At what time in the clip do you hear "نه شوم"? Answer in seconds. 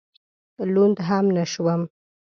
1.35-1.81